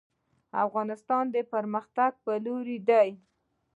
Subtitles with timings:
[0.65, 3.09] افغانستان د پرمختګ په لور دی